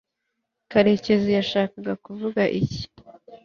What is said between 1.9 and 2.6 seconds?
kuvuga